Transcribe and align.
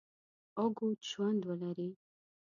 اوږد 0.59 0.99
ژوند 1.09 1.41
ولري. 1.47 1.89